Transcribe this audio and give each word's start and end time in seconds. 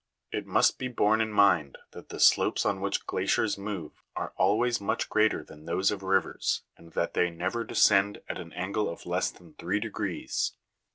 19. 0.33 0.49
It 0.49 0.51
must 0.51 0.79
be 0.79 0.87
borne 0.87 1.21
in 1.21 1.31
mind 1.31 1.77
that 1.91 2.09
the 2.09 2.19
slopes 2.19 2.65
on 2.65 2.81
which 2.81 3.05
glaciers 3.05 3.55
move 3.55 4.01
are 4.15 4.33
always 4.35 4.81
much 4.81 5.07
greater 5.07 5.43
than 5.43 5.65
those 5.67 5.91
of 5.91 6.01
rivers, 6.01 6.63
and 6.75 6.93
that 6.93 7.13
they 7.13 7.29
never 7.29 7.63
descend 7.63 8.19
at 8.27 8.39
an 8.39 8.51
angle 8.53 8.89
of 8.89 9.05
less 9.05 9.29
than 9.29 9.53
three 9.59 9.79
degrees. 9.79 10.53